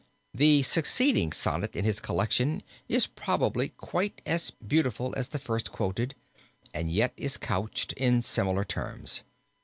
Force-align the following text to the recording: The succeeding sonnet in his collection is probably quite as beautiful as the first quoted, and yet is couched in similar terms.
The 0.33 0.63
succeeding 0.63 1.31
sonnet 1.31 1.75
in 1.75 1.85
his 1.85 1.99
collection 1.99 2.63
is 2.89 3.05
probably 3.05 3.69
quite 3.69 4.19
as 4.25 4.49
beautiful 4.49 5.13
as 5.15 5.27
the 5.27 5.37
first 5.37 5.71
quoted, 5.71 6.15
and 6.73 6.89
yet 6.89 7.13
is 7.17 7.37
couched 7.37 7.93
in 7.93 8.23
similar 8.23 8.65
terms. 8.65 9.21